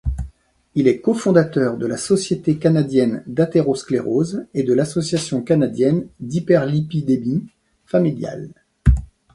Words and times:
Il 0.73 0.87
est 0.87 0.99
cofondateur 0.99 1.77
de 1.77 1.85
la 1.85 1.95
Société 1.95 2.57
canadienne 2.57 3.21
d'athérosclérose 3.27 4.47
et 4.55 4.63
de 4.63 4.73
l'Association 4.73 5.43
canadienne 5.43 6.07
d'hyperlipidémie 6.19 7.45
familiale. 7.85 8.49